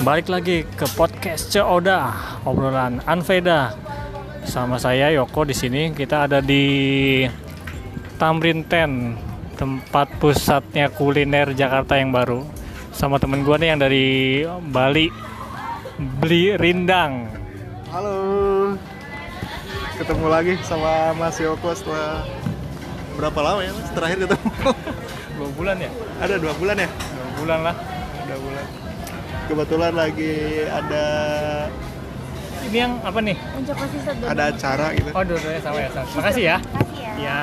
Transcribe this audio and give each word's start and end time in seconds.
Balik 0.00 0.32
lagi 0.32 0.64
ke 0.64 0.88
podcast 0.96 1.52
Ceoda, 1.52 2.16
obrolan 2.48 3.04
Anveda. 3.04 3.76
Sama 4.48 4.80
saya 4.80 5.12
Yoko 5.12 5.44
di 5.44 5.52
sini. 5.52 5.92
Kita 5.92 6.24
ada 6.24 6.40
di 6.40 7.28
Tamrin 8.16 8.64
Ten, 8.64 9.12
tempat 9.60 10.08
pusatnya 10.16 10.88
kuliner 10.88 11.52
Jakarta 11.52 12.00
yang 12.00 12.16
baru. 12.16 12.40
Sama 12.96 13.20
temen 13.20 13.44
gue 13.44 13.52
nih 13.60 13.68
yang 13.76 13.80
dari 13.84 14.06
Bali, 14.72 15.12
beli 16.16 16.56
rindang. 16.56 17.28
Halo. 17.92 18.16
Ketemu 20.00 20.26
lagi 20.32 20.56
sama 20.64 21.12
Mas 21.12 21.36
Yoko 21.36 21.76
setelah 21.76 22.24
berapa 23.20 23.36
lama 23.44 23.60
ya 23.68 23.76
Mas? 23.76 23.92
Terakhir 23.92 24.24
ketemu. 24.24 24.48
Dua 25.36 25.48
bulan 25.52 25.76
ya? 25.76 25.92
Ada 26.24 26.40
dua 26.40 26.56
bulan 26.56 26.76
ya? 26.80 26.88
Dua 26.88 27.28
bulan 27.36 27.58
lah. 27.68 27.76
Dua 28.24 28.40
bulan. 28.40 28.89
Kebetulan 29.50 29.92
lagi 29.98 30.62
ada 30.70 31.06
Ini 32.70 32.76
yang 32.86 32.92
apa 33.02 33.18
nih? 33.18 33.34
Kasih 33.66 34.00
ada 34.30 34.42
acara 34.54 34.86
gitu. 34.94 35.10
Oh, 35.10 35.24
dua-duanya 35.26 35.58
sama 35.58 35.78
ya. 35.82 35.90
Sama. 35.90 36.06
Makasih 36.22 36.44
ya. 36.46 36.56
Makasih 36.62 37.02
ya. 37.02 37.12
Ya. 37.18 37.40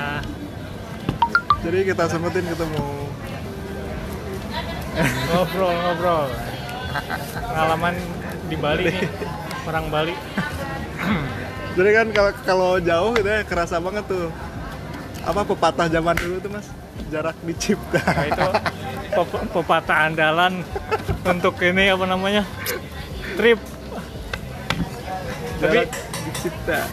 Jadi 1.67 1.77
kita 1.83 2.03
sempetin 2.07 2.47
ketemu. 2.47 3.07
ngobrol-ngobrol 4.97 6.25
pengalaman 7.38 7.93
di 8.49 8.55
Bali 8.58 8.89
nih 8.89 9.05
orang 9.69 9.85
Bali 9.94 10.16
Jadi 11.77 11.89
kan 11.94 12.08
kalau 12.09 12.31
kalau 12.41 12.71
jauh 12.81 13.13
gitu 13.13 13.30
ya 13.30 13.45
kerasa 13.45 13.77
banget 13.77 14.09
tuh. 14.09 14.33
Apa 15.22 15.45
pepatah 15.45 15.85
zaman 15.85 16.17
dulu 16.17 16.41
tuh 16.41 16.50
Mas? 16.50 16.66
Jarak 17.13 17.38
dicipta. 17.45 18.02
nah, 18.02 18.25
itu 18.25 18.50
pepatah 19.25 20.13
andalan 20.13 20.61
untuk 21.25 21.57
ini 21.65 21.89
apa 21.89 22.05
namanya 22.05 22.43
trip. 23.33 23.57
Tapi 25.57 25.89
dicipta. 26.29 26.85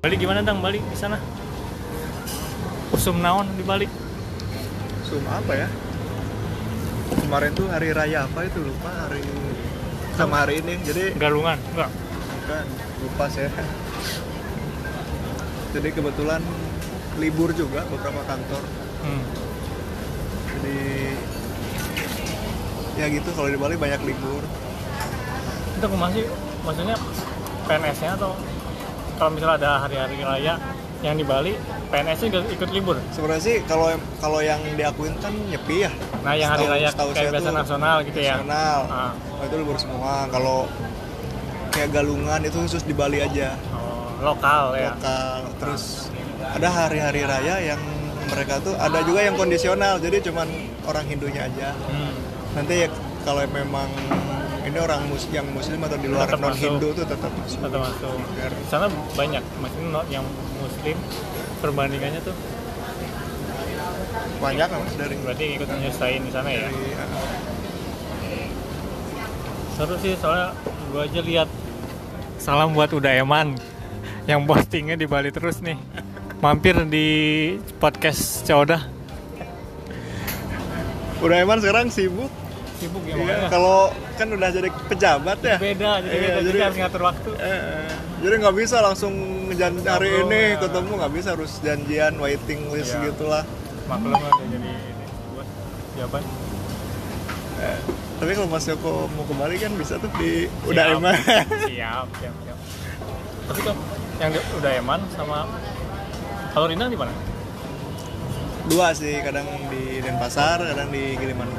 Bali 0.00 0.14
gimana 0.22 0.40
dang? 0.40 0.62
Bali 0.62 0.78
di 0.78 0.96
sana? 0.96 1.18
Usum 2.94 3.18
naon 3.18 3.50
di 3.58 3.66
Bali? 3.66 3.90
Sum 5.02 5.20
apa 5.26 5.52
ya? 5.52 5.68
Kemarin 7.26 7.50
tuh 7.58 7.66
hari 7.66 7.90
raya 7.90 8.24
apa 8.24 8.46
itu? 8.46 8.62
Lupa 8.62 8.86
hari 8.86 9.18
sama 10.14 10.46
hari 10.46 10.62
ini. 10.62 10.78
Jadi 10.86 11.18
galungan 11.18 11.58
enggak 11.74 11.90
Bukan, 12.46 12.66
lupa 13.02 13.26
saya. 13.26 13.50
Jadi 15.74 15.88
kebetulan 15.90 16.38
libur 17.18 17.50
juga 17.50 17.82
beberapa 17.90 18.22
kantor. 18.22 18.62
hmm. 19.02 19.24
Jadi 20.46 20.78
ya 22.96 23.06
gitu 23.10 23.28
kalau 23.34 23.48
di 23.50 23.58
Bali 23.58 23.74
banyak 23.74 23.98
libur. 24.06 24.40
itu 25.76 25.84
aku 25.84 25.98
masih 26.00 26.24
maksudnya 26.64 26.96
PNS-nya 27.68 28.16
atau 28.16 28.32
kalau 29.20 29.30
misalnya 29.36 29.56
ada 29.60 29.70
hari-hari 29.84 30.16
raya 30.24 30.56
yang 31.04 31.12
di 31.12 31.24
Bali 31.26 31.52
PNS-nya 31.92 32.28
juga 32.32 32.48
ikut 32.48 32.70
libur 32.72 32.96
Sebenarnya 33.12 33.42
sih 33.44 33.56
kalau 33.68 33.92
kalau 34.16 34.40
yang 34.40 34.56
diakuin 34.72 35.12
kan 35.20 35.36
nyepi 35.36 35.84
ya. 35.84 35.92
nah 36.24 36.32
yang 36.32 36.48
hari 36.48 36.64
raya 36.64 36.88
kayak 36.88 37.28
biasa 37.36 37.50
nasional 37.52 38.00
gitu 38.08 38.16
ya 38.24 38.40
Nasional. 38.40 38.80
Ah. 38.88 39.12
Oh, 39.36 39.44
itu 39.44 39.56
libur 39.60 39.76
semua. 39.76 40.24
Kalau 40.32 40.64
kayak 41.76 41.92
galungan 41.92 42.40
itu 42.40 42.56
khusus 42.56 42.82
di 42.82 42.96
Bali 42.96 43.20
aja. 43.20 43.52
Oh, 43.76 44.08
lokal 44.24 44.72
ya? 44.74 44.96
Lokal 44.96 45.40
terus 45.60 46.08
ada 46.40 46.68
hari-hari 46.72 47.22
raya 47.28 47.60
yang 47.60 47.80
mereka 48.26 48.58
tuh 48.64 48.72
ada 48.80 49.04
juga 49.04 49.20
yang 49.22 49.36
kondisional 49.36 50.00
jadi 50.00 50.24
cuman 50.24 50.48
orang 50.88 51.04
Hindunya 51.06 51.46
aja. 51.46 51.76
Hmm. 51.76 52.12
nanti 52.56 52.74
ya 52.84 52.88
kalau 53.28 53.44
memang 53.52 53.84
ini 54.64 54.78
orang 54.80 55.04
mus 55.12 55.28
yang 55.30 55.44
muslim 55.52 55.78
atau 55.84 55.94
di 56.00 56.08
luar 56.08 56.26
Tetap 56.26 56.40
non 56.40 56.50
masuk. 56.56 56.64
Hindu 56.64 56.88
tuh 56.96 57.06
tetap 57.06 57.30
masuk. 57.36 57.58
Atau 57.60 57.78
masuk. 57.84 58.16
Di 58.34 58.66
sana 58.66 58.86
banyak 59.14 59.44
maksudnya 59.60 59.88
no- 59.92 60.08
yang 60.10 60.24
muslim 60.58 60.96
perbandingannya 61.60 62.20
tuh? 62.24 62.34
Banyak 64.40 64.66
kan 64.68 64.80
dari 64.98 65.14
berarti 65.22 65.44
ikut 65.54 65.68
nyusahin 65.70 66.22
di 66.24 66.32
sana 66.32 66.48
ya? 66.50 66.66
Dari, 66.66 66.82
uh, 66.98 67.08
seru 69.76 69.94
sih 70.00 70.16
soalnya 70.16 70.56
gua 70.90 71.04
aja 71.04 71.20
lihat 71.20 71.48
salam 72.46 72.70
buat 72.70 72.86
Uda 72.88 73.10
Eman 73.12 73.58
yang 74.24 74.46
postingnya 74.46 74.94
di 74.94 75.06
Bali 75.06 75.30
terus 75.30 75.58
nih. 75.58 75.74
Mampir 76.38 76.76
di 76.86 77.08
podcast 77.76 78.44
Coda 78.44 78.86
udah 81.16 81.36
emang 81.40 81.58
sekarang 81.58 81.88
sibuk? 81.88 82.28
Sibuk 82.76 83.00
ya 83.02 83.16
Iya, 83.16 83.48
kalau 83.48 83.88
kan 84.14 84.28
udah 84.28 84.52
jadi 84.52 84.68
pejabat 84.84 85.40
ya. 85.40 85.56
Beda 85.56 85.90
jadi 85.98 86.12
Iya, 86.12 86.20
beda 86.28 86.40
jadi 86.44 86.58
harus 86.60 86.76
ngatur 86.76 87.02
waktu. 87.02 87.30
Eh, 87.34 87.48
eh. 87.48 87.88
jadi 88.20 88.34
nggak 88.36 88.54
bisa 88.54 88.76
langsung 88.78 89.14
jan- 89.56 89.80
hari 89.80 90.12
ini 90.22 90.40
ya. 90.54 90.60
ketemu 90.60 90.90
nggak 90.92 91.12
bisa 91.16 91.28
harus 91.32 91.52
janjian 91.64 92.14
waiting 92.20 92.68
list 92.68 92.92
Iya. 92.92 93.10
gitulah. 93.10 93.42
Maklum 93.88 94.12
lah 94.12 94.28
udah 94.28 94.46
jadi 94.46 94.60
ini 94.60 94.72
buat 95.32 95.48
jawaban 95.96 96.22
Eh, 97.56 97.78
tapi 98.16 98.30
kalau 98.32 98.48
Mas 98.48 98.66
Yoko 98.68 99.08
mau 99.12 99.24
ke 99.28 99.34
Bali 99.36 99.56
kan 99.60 99.72
bisa 99.76 100.00
tuh 100.00 100.10
di 100.16 100.48
udah 100.64 100.84
emang 100.96 101.16
siap 101.70 102.06
siap 102.20 102.34
siap. 102.44 102.58
Tapi 103.46 103.60
kan 103.62 103.76
yang 104.16 104.30
di, 104.32 104.40
udah 104.56 104.70
Eman 104.76 105.00
sama 105.12 105.44
kalau 106.56 106.66
Rina 106.72 106.88
di 106.88 106.96
mana? 106.96 107.12
Dua 108.66 108.90
sih 108.96 109.22
kadang 109.22 109.46
di 109.70 110.02
Denpasar 110.02 110.58
kadang 110.64 110.88
di 110.90 111.14
Gilimanuk. 111.14 111.54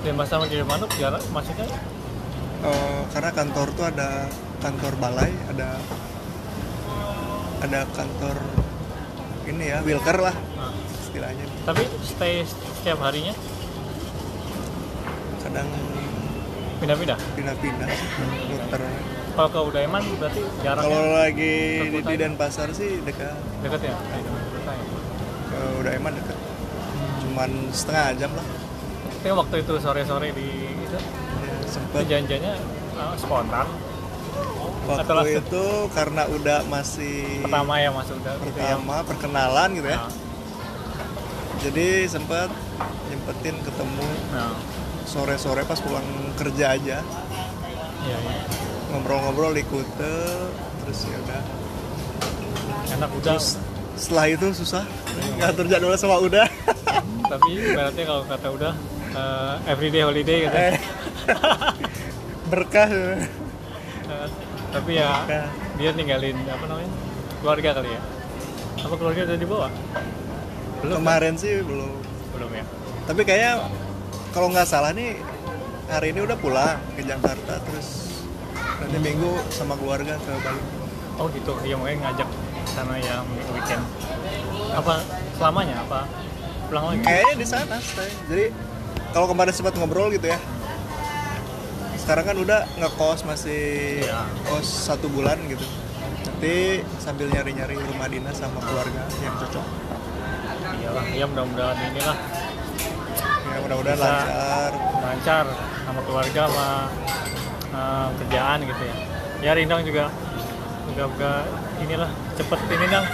Di 0.00 0.10
masa 0.14 0.38
sama 0.38 0.46
Gilimanuk 0.48 0.88
jarak 0.96 1.20
maksudnya 1.34 1.66
Eh, 2.58 3.02
karena 3.14 3.30
kantor 3.30 3.70
tuh 3.70 3.86
ada 3.86 4.26
kantor 4.58 4.98
balai 4.98 5.30
ada 5.46 5.78
ada 7.62 7.86
kantor 7.94 8.34
ini 9.46 9.70
ya 9.70 9.78
wilker 9.86 10.18
lah 10.18 10.34
nah, 10.34 10.74
istilahnya. 11.06 11.46
Tapi 11.62 11.86
stay 12.02 12.42
setiap 12.42 12.98
harinya 13.06 13.30
kadang 15.48 15.68
pindah-pindah? 16.78 17.18
Pindah-pindah. 17.34 17.88
Muter. 18.52 18.82
Kalau 19.38 19.48
ke 19.54 19.60
udah 19.70 19.80
Eman 19.86 20.02
berarti 20.18 20.42
kalau 20.42 20.62
jaraknya 20.66 21.02
lagi 21.14 21.54
di, 21.54 21.88
Kota 21.94 22.10
di 22.10 22.14
ya? 22.14 22.20
Denpasar 22.26 22.68
sih 22.74 22.90
dekat. 23.06 23.34
Deket 23.62 23.80
ya? 23.86 23.94
Dekat 23.94 24.34
kota 24.52 24.72
ya. 24.74 24.84
ke 25.48 25.58
udah 25.78 25.92
eman 25.94 26.12
dekat. 26.18 26.38
Cuman 27.22 27.50
setengah 27.70 28.06
jam 28.18 28.30
lah. 28.34 28.46
Tapi 29.18 29.30
waktu 29.34 29.56
itu 29.62 29.74
sore-sore 29.78 30.28
di 30.34 30.48
itu 30.74 30.94
ya, 30.94 31.02
itu 31.02 31.68
sempet. 31.70 32.02
janjiannya 32.06 32.54
uh, 32.98 33.14
spontan. 33.18 33.66
Atau 34.88 34.96
waktu 34.96 35.12
langsung? 35.14 35.44
itu 35.44 35.64
karena 35.92 36.22
udah 36.32 36.58
masih 36.66 37.44
pertama 37.44 37.74
ya 37.76 37.90
masuk 37.92 38.16
gitu 38.18 38.58
ya? 38.58 38.74
pertama 38.74 38.96
perkenalan 39.04 39.68
gitu 39.76 39.88
ya. 39.90 39.98
Nah, 40.00 40.10
jadi 41.62 41.88
sempat 42.10 42.48
nyempetin 43.10 43.56
ketemu. 43.62 44.08
Nah, 44.32 44.54
sore-sore 45.08 45.64
pas 45.64 45.80
pulang 45.80 46.04
kerja 46.36 46.76
aja. 46.76 47.00
Iya, 48.04 48.16
iya. 48.20 48.42
ngobrol-ngobrol 48.92 49.56
di 49.56 49.64
Kute 49.64 50.16
terus 50.84 50.98
ya 51.08 51.16
udah. 51.16 51.42
Enak 53.00 53.10
udah. 53.16 53.32
Terus 53.36 53.56
setelah 53.96 54.26
itu 54.28 54.46
susah. 54.52 54.84
Nggak 55.40 55.52
terjadwal 55.64 55.96
sama 55.96 56.20
udah 56.20 56.46
tapi 57.32 57.52
berarti 57.76 58.00
kalau 58.08 58.22
kata 58.24 58.48
udah 58.48 58.72
uh, 59.12 59.54
everyday 59.68 60.02
holiday 60.02 60.48
gitu. 60.48 60.56
Eh. 60.56 60.76
berkah. 62.52 62.88
Uh, 62.88 64.26
tapi 64.72 64.96
ya 64.96 65.24
Berkah. 65.24 65.46
dia 65.76 65.90
ninggalin 65.92 66.36
apa 66.48 66.64
namanya 66.64 66.90
keluarga 67.44 67.70
kali 67.80 67.90
ya? 67.92 68.00
Apa 68.84 68.94
keluarga 68.96 69.20
udah 69.28 69.38
dibawa? 69.38 69.68
Belum 70.80 70.96
kemarin 71.04 71.34
sih 71.36 71.60
belum. 71.60 71.92
Belum 72.32 72.50
ya? 72.52 72.64
Tapi 73.08 73.20
kayaknya 73.24 73.52
kalau 74.32 74.48
nggak 74.52 74.68
salah 74.68 74.92
nih 74.92 75.16
hari 75.88 76.12
ini 76.12 76.20
udah 76.24 76.36
pulang 76.36 76.76
ke 76.94 77.02
Jakarta 77.02 77.58
terus 77.64 78.20
nanti 78.78 78.98
minggu 79.00 79.32
sama 79.50 79.74
keluarga 79.74 80.14
ke 80.20 80.32
Bali. 80.44 80.62
Oh 81.18 81.26
gitu 81.34 81.52
dia 81.66 81.74
mau 81.74 81.88
ngajak 81.90 82.28
sana 82.68 82.94
yang 83.00 83.26
weekend. 83.50 83.82
Apa 84.76 85.02
selamanya 85.34 85.82
apa 85.82 86.06
pulang 86.70 86.84
lagi? 86.94 87.02
Kayaknya 87.02 87.34
di 87.34 87.46
sana 87.48 87.76
stay. 87.82 88.10
Jadi 88.30 88.44
kalau 89.10 89.26
kemarin 89.26 89.52
sempat 89.56 89.74
ngobrol 89.74 90.12
gitu 90.12 90.28
ya 90.28 90.38
sekarang 92.08 92.24
kan 92.24 92.36
udah 92.40 92.60
ngekos 92.80 93.20
masih 93.28 94.00
Iya. 94.00 94.24
kos 94.48 94.64
satu 94.64 95.12
bulan 95.12 95.36
gitu. 95.44 95.60
Nanti 96.24 96.80
sambil 97.04 97.28
nyari-nyari 97.28 97.76
rumah 97.76 98.08
dinas 98.08 98.32
sama 98.40 98.64
keluarga 98.64 99.04
yang 99.20 99.36
cocok. 99.36 99.66
Iyalah 100.80 101.04
ya 101.12 101.24
mudah-mudahan 101.28 101.76
inilah 101.92 102.16
ya 103.58 103.64
mudah-mudahan 103.66 103.98
lancar. 103.98 104.70
lancar 105.02 105.44
sama 105.82 106.00
keluarga 106.06 106.42
sama 106.46 106.68
uh, 107.74 108.08
kerjaan 108.22 108.58
gitu 108.62 108.82
ya. 108.86 108.94
Ya 109.42 109.52
Rindang 109.58 109.82
juga. 109.82 110.06
Juga 110.94 111.44
inilah 111.82 112.10
cepet 112.38 112.58
ini 112.70 112.86
dong. 112.86 113.06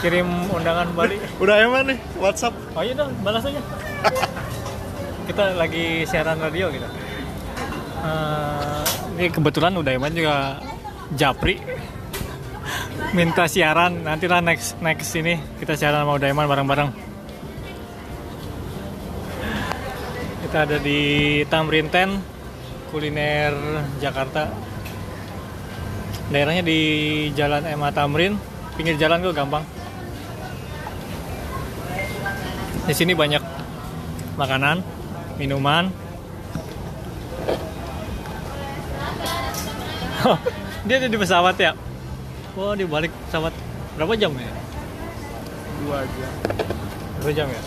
Kirim 0.00 0.28
undangan 0.48 0.88
Bali 0.96 1.16
Udah 1.42 1.56
emang 1.60 1.88
nih 1.92 1.98
WhatsApp. 2.20 2.56
oh 2.76 2.82
iya 2.84 2.92
dong 2.92 3.12
balas 3.24 3.44
aja. 3.44 3.60
Kita 5.28 5.56
lagi 5.56 6.04
siaran 6.04 6.40
radio 6.40 6.68
gitu. 6.72 6.88
Eh, 8.00 8.84
ini 9.20 9.26
kebetulan 9.28 9.76
udah 9.76 9.92
Iman 9.92 10.12
juga 10.12 10.58
Japri. 11.14 11.60
Minta 13.12 13.44
siaran 13.50 14.06
nantilah 14.06 14.40
next 14.42 14.78
next 14.78 15.10
ini 15.18 15.38
kita 15.58 15.74
siaran 15.74 16.06
sama 16.06 16.14
Udaiman 16.18 16.46
bareng-bareng 16.46 17.09
kita 20.50 20.66
ada 20.66 20.82
di 20.82 20.98
Tamrin 21.46 21.86
Ten 21.94 22.18
kuliner 22.90 23.54
Jakarta. 24.02 24.50
Daerahnya 26.26 26.66
di 26.66 26.80
Jalan 27.38 27.70
Emma 27.70 27.94
Tamrin. 27.94 28.34
Pinggir 28.74 28.98
jalan 28.98 29.22
tuh 29.22 29.30
gampang. 29.30 29.62
Di 32.82 32.90
sini 32.90 33.14
banyak 33.14 33.38
makanan 34.34 34.82
minuman. 35.38 35.94
Dia 40.90 40.98
ada 40.98 41.06
di 41.06 41.14
pesawat 41.14 41.62
ya? 41.62 41.78
Oh 42.58 42.74
di 42.74 42.90
balik 42.90 43.14
pesawat 43.30 43.54
berapa 43.94 44.18
jam 44.18 44.34
ya? 44.34 44.50
Dua 45.86 46.02
jam. 46.02 46.32
dua 47.22 47.30
jam 47.38 47.46
ya? 47.46 47.62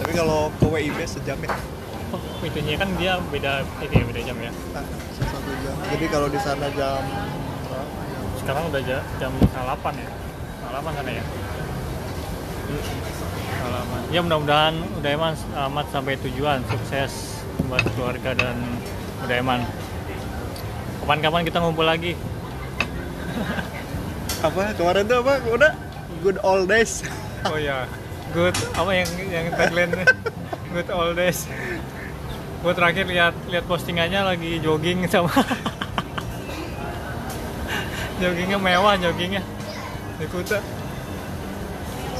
Tapi 0.00 0.16
kalau 0.16 0.48
ke 0.56 0.64
WIB 0.64 0.96
sejam 1.04 1.36
ya. 1.44 1.52
Itunya 2.40 2.74
kan 2.74 2.88
dia 2.96 3.20
beda 3.30 3.62
ini 3.82 3.94
ya 3.94 4.04
beda 4.04 4.20
jam 4.24 4.36
ya? 4.38 4.52
Nah, 4.72 4.84
satu 5.14 5.50
jam. 5.62 5.74
Jadi 5.94 6.04
kalau 6.08 6.26
di 6.26 6.40
sana 6.40 6.66
jam 6.74 7.02
sekarang 8.40 8.62
udah 8.72 8.82
ja- 8.82 9.06
jam 9.20 9.32
8 9.36 9.94
ya? 9.94 10.08
8 10.72 10.92
sana 10.96 11.10
ya? 11.12 11.24
Salaman. 13.60 14.00
ya 14.08 14.20
mudah-mudahan 14.24 14.74
udah 15.02 15.10
eman 15.10 15.34
selamat 15.36 15.86
sampai 15.92 16.14
tujuan 16.24 16.58
sukses 16.70 17.12
buat 17.68 17.82
keluarga 17.92 18.32
dan 18.32 18.56
udah 19.26 19.36
eman 19.36 19.60
kapan-kapan 21.02 21.42
kita 21.44 21.58
ngumpul 21.60 21.84
lagi. 21.84 22.14
Apa? 24.46 24.72
Kemarin 24.72 25.04
tuh 25.04 25.20
apa? 25.20 25.34
Udah? 25.52 25.72
Good 26.24 26.38
old 26.40 26.64
days. 26.70 27.04
Oh 27.44 27.60
ya 27.60 27.84
good. 28.32 28.56
Apa 28.72 28.90
yang 28.94 29.08
yang 29.28 29.46
tagline 29.52 29.92
good 30.72 30.88
old 30.88 31.18
days 31.18 31.44
gue 32.60 32.72
terakhir 32.76 33.08
lihat 33.08 33.32
lihat 33.48 33.64
postingannya 33.64 34.20
lagi 34.20 34.60
jogging 34.60 35.08
sama 35.08 35.32
joggingnya 38.20 38.60
mewah 38.60 39.00
joggingnya. 39.00 39.40
Di 40.20 40.28
Kuta 40.28 40.60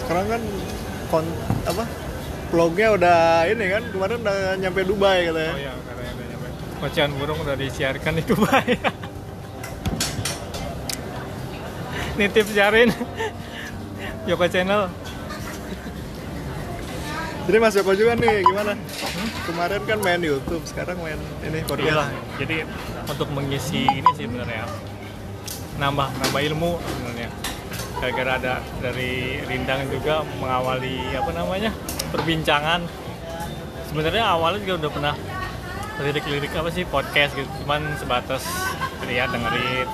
sekarang 0.01 0.27
kan 0.27 0.43
kon 1.13 1.27
apa 1.69 1.85
vlognya 2.51 2.89
udah 2.97 3.47
ini 3.53 3.65
kan 3.69 3.83
kemarin 3.93 4.19
udah 4.25 4.57
nyampe 4.57 4.81
Dubai 4.89 5.29
katanya. 5.29 5.53
Oh 5.53 5.61
ya 5.61 5.73
katanya 5.77 6.13
udah 6.17 6.27
nyampe. 6.33 6.49
Ocehan 6.89 7.13
burung 7.21 7.39
udah 7.45 7.55
disiarkan 7.61 8.17
di 8.17 8.25
Dubai. 8.25 8.81
Nitip 12.19 12.49
siarin 12.49 12.91
Yoko 14.25 14.49
Channel 14.49 14.89
jadi 17.47 17.57
Mas 17.61 17.75
Joko 17.77 17.93
juga 17.97 18.13
nih 18.17 18.45
gimana? 18.45 18.73
Kemarin 19.47 19.81
kan 19.89 19.99
main 20.01 20.21
YouTube 20.21 20.65
sekarang 20.69 21.01
main 21.01 21.19
ini 21.45 21.65
podcast 21.65 21.89
Iyalah, 21.89 22.09
jadi 22.37 22.57
untuk 23.09 23.29
mengisi 23.33 23.89
ini 23.89 24.11
sih 24.17 24.25
sebenarnya. 24.29 24.69
Nambah 25.81 26.09
nambah 26.21 26.41
ilmu 26.53 26.77
sebenarnya. 26.81 27.31
Gara-gara 28.01 28.33
ada 28.41 28.55
dari 28.81 29.45
Rindang 29.45 29.85
juga 29.93 30.25
mengawali 30.41 31.13
apa 31.13 31.31
namanya 31.37 31.71
perbincangan. 32.13 32.89
Sebenarnya 33.93 34.25
awalnya 34.25 34.63
juga 34.65 34.87
udah 34.87 34.91
pernah 34.95 35.15
lirik-lirik 36.01 36.49
apa 36.57 36.73
sih 36.73 36.89
podcast 36.89 37.37
gitu, 37.37 37.45
cuman 37.61 37.93
sebatas 38.01 38.41
lihat 39.05 39.29
dengerin 39.37 39.85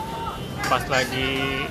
pas 0.66 0.82
lagi 0.90 1.62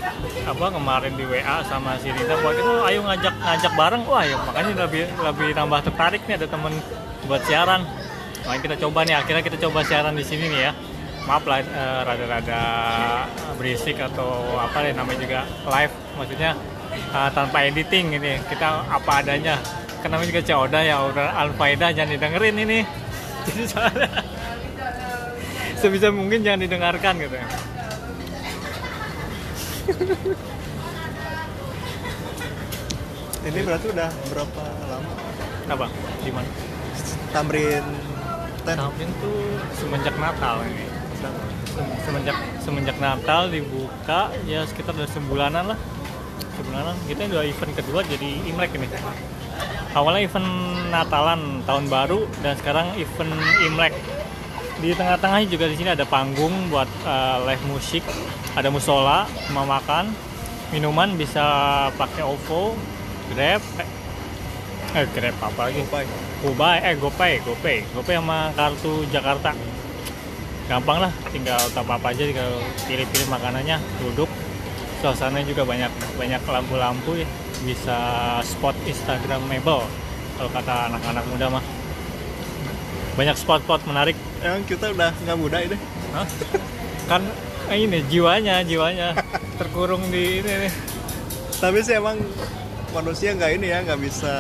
apa 0.48 0.66
kemarin 0.72 1.14
di 1.20 1.26
WA 1.28 1.58
sama 1.68 2.00
si 2.00 2.08
Rita 2.10 2.40
buat 2.40 2.56
itu 2.56 2.74
ayo 2.88 3.00
ngajak 3.04 3.36
ngajak 3.36 3.74
bareng. 3.76 4.04
Wah 4.08 4.24
ya 4.24 4.38
makanya 4.40 4.88
lebih 4.88 5.04
lebih 5.20 5.50
nambah 5.52 5.80
tertarik 5.92 6.22
nih 6.26 6.36
ada 6.40 6.48
temen 6.48 6.74
buat 7.28 7.42
siaran. 7.44 7.84
Makanya 8.48 8.62
kita 8.64 8.76
coba 8.88 9.00
nih 9.04 9.16
akhirnya 9.20 9.44
kita 9.44 9.58
coba 9.68 9.80
siaran 9.84 10.16
di 10.16 10.24
sini 10.24 10.48
nih 10.48 10.62
ya. 10.70 10.72
Maaf 11.28 11.44
lah 11.44 11.60
eh, 11.60 12.02
rada-rada 12.06 12.62
berisik 13.60 14.00
atau 14.00 14.56
apa 14.56 14.78
deh 14.86 14.94
namanya 14.96 15.20
juga 15.20 15.40
live. 15.68 15.96
Maksudnya 16.16 16.52
eh, 16.96 17.30
tanpa 17.36 17.58
editing 17.68 18.16
ini 18.16 18.40
kita 18.48 18.88
apa 18.88 19.12
adanya. 19.22 19.60
Namanya 20.06 20.38
juga 20.38 20.44
Coda 20.46 20.86
ya 20.86 21.02
udah 21.02 21.34
Alfaida 21.34 21.90
jangan 21.90 22.14
didengerin 22.14 22.56
ini. 22.62 22.80
Jadi 23.46 23.62
soalnya 23.66 24.10
sebisa 25.82 26.14
mungkin 26.14 26.46
jangan 26.46 26.62
didengarkan 26.62 27.18
gitu 27.18 27.36
ya 27.42 27.75
ini 33.46 33.60
berarti 33.62 33.86
udah 33.94 34.10
berapa 34.34 34.64
lama? 34.90 35.14
Apa? 35.70 35.86
Di 36.26 36.34
mana? 36.34 36.50
Tamrin 37.30 37.86
Ten. 38.66 38.82
Tamrin 38.82 39.10
tuh 39.22 39.62
semenjak 39.78 40.18
Natal 40.18 40.66
ini. 40.66 40.90
Sem- 41.22 41.54
semenjak 42.02 42.34
semenjak 42.64 42.98
Natal 42.98 43.54
dibuka 43.54 44.34
ya 44.50 44.66
sekitar 44.66 44.98
udah 44.98 45.06
sebulanan 45.12 45.70
lah. 45.76 45.80
Sebulanan. 46.58 46.96
Kita 47.06 47.30
udah 47.30 47.46
event 47.46 47.78
kedua 47.78 48.02
jadi 48.08 48.42
Imlek 48.50 48.74
ini. 48.74 48.90
Awalnya 49.94 50.26
event 50.26 50.50
Natalan 50.90 51.62
tahun 51.68 51.92
baru 51.92 52.26
dan 52.42 52.58
sekarang 52.58 52.96
event 52.98 53.38
Imlek 53.62 53.94
di 54.80 54.92
tengah-tengahnya 54.92 55.48
juga 55.48 55.66
di 55.72 55.76
sini 55.80 55.90
ada 55.96 56.04
panggung 56.04 56.72
buat 56.72 56.88
eh, 57.08 57.38
live 57.48 57.66
musik 57.72 58.04
ada 58.56 58.68
musola 58.68 59.28
mau 59.56 59.64
makan 59.64 60.12
minuman 60.76 61.16
bisa 61.16 61.44
pakai 61.96 62.24
OVO 62.24 62.76
Grab 63.32 63.64
eh, 63.80 63.90
eh 65.00 65.06
Grab 65.12 65.36
apa 65.40 65.72
lagi 65.72 65.80
Dubai 65.84 66.26
Gopay, 66.46 66.78
eh 66.86 66.94
Gopay, 67.02 67.42
Gopay, 67.42 67.82
Gopay 67.90 68.22
sama 68.22 68.54
kartu 68.54 69.02
Jakarta. 69.10 69.50
Gampang 70.70 71.02
lah, 71.02 71.14
tinggal 71.34 71.58
top 71.74 71.90
apa 71.90 72.14
aja, 72.14 72.22
tinggal 72.22 72.62
pilih-pilih 72.86 73.34
makanannya, 73.34 73.82
duduk. 73.98 74.30
Suasananya 75.02 75.42
juga 75.50 75.66
banyak 75.66 75.90
banyak 76.22 76.42
lampu-lampu 76.46 77.18
ya, 77.18 77.28
bisa 77.66 77.98
spot 78.46 78.78
Instagramable 78.86 79.90
kalau 80.38 80.50
kata 80.54 80.94
anak-anak 80.94 81.26
muda 81.34 81.48
mah. 81.58 81.66
Banyak 83.16 83.36
spot-spot 83.36 83.82
menarik. 83.86 84.16
emang 84.40 84.62
kita 84.64 84.92
udah 84.92 85.12
nggak 85.16 85.38
muda 85.38 85.58
ini 85.60 85.78
Hah? 86.12 86.28
Kan 87.08 87.22
eh, 87.66 87.78
ini 87.80 88.04
jiwanya, 88.06 88.62
jiwanya 88.62 89.16
terkurung 89.56 90.04
di 90.08 90.40
ini 90.40 90.52
nih. 90.62 90.74
tapi 91.56 91.80
sih 91.80 91.96
emang 91.96 92.20
manusia 92.92 93.32
nggak 93.32 93.52
ini 93.54 93.68
ya 93.68 93.80
nggak 93.82 93.98
bisa 93.98 94.34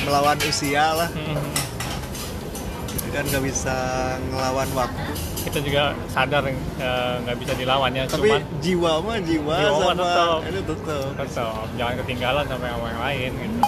melawan 0.00 0.36
usia 0.42 0.92
lah 0.94 1.08
Hmm. 1.08 1.40
dan 3.10 3.24
nggak 3.24 3.42
bisa 3.42 3.76
ngelawan 4.26 4.68
waktu 4.70 5.02
Kita 5.44 5.58
juga 5.60 5.82
sadar 6.08 6.44
eh, 6.44 6.56
nggak 7.20 7.36
bisa 7.36 7.52
dilawan 7.54 7.90
ya, 7.90 8.04
tapi 8.06 8.28
cuman 8.28 8.42
jiwa 8.60 8.92
mah 8.98 9.16
jiwa, 9.18 9.56
Jiwa 9.56 9.72
sama 9.74 9.92
tetap. 9.94 10.38
itu 10.42 10.60
tetap 10.62 11.04
tetap 11.18 11.66
jangan 11.74 11.94
ketinggalan 12.00 12.44
sama 12.44 12.64
yang 12.64 12.80
yang 12.82 13.00
lain 13.00 13.30
gitu 13.34 13.58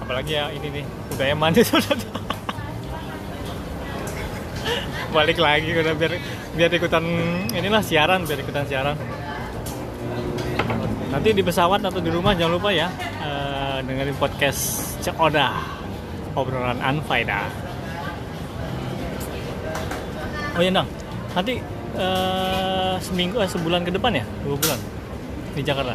apalagi 0.00 0.32
ya 0.32 0.44
ini 0.50 0.68
nih 0.72 0.84
udah 1.10 1.26
eman 1.28 1.50
itu 1.52 1.74
balik 5.12 5.36
lagi 5.36 5.70
udah 5.72 5.94
biar 5.94 6.12
biar 6.56 6.70
ikutan 6.72 7.04
inilah 7.52 7.82
siaran 7.84 8.24
biar 8.24 8.38
ikutan 8.40 8.64
siaran. 8.64 8.96
Nanti 11.12 11.28
di 11.36 11.44
pesawat 11.44 11.84
atau 11.84 12.00
di 12.00 12.08
rumah 12.08 12.32
jangan 12.32 12.56
lupa 12.56 12.72
ya 12.72 12.88
eh, 13.20 13.78
dengerin 13.84 14.16
podcast 14.16 14.96
Cek 15.04 15.20
Oda 15.20 15.52
obrolan 16.32 16.80
Anfaida. 16.80 17.52
Oh 20.56 20.60
iya 20.64 20.72
Nang. 20.72 20.88
Nanti 21.36 21.60
eh, 21.96 22.94
seminggu 23.00 23.36
eh, 23.40 23.48
sebulan 23.48 23.84
ke 23.84 23.92
depan 23.92 24.16
ya? 24.16 24.24
Dua 24.44 24.56
bulan? 24.56 24.80
Di 25.52 25.60
Jakarta? 25.60 25.92